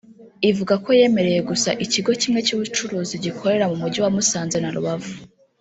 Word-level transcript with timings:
Ivuga 0.49 0.73
ko 0.83 0.89
yemereye 0.99 1.41
gusa 1.49 1.69
ikigo 1.85 2.11
kimwe 2.21 2.39
cy’ubucuruzi 2.47 3.15
gikorera 3.25 3.65
mu 3.71 3.75
Mujyi 3.81 3.99
wa 4.01 4.11
Musanze 4.15 4.57
na 4.59 4.71
Rubavu 4.75 5.11